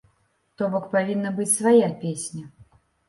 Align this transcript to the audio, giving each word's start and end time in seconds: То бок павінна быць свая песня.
То 0.61 0.69
бок 0.75 0.87
павінна 0.95 1.33
быць 1.37 1.49
свая 1.57 1.93
песня. 2.03 2.43